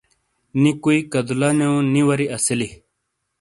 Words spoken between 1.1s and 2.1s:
کدولہ نو نی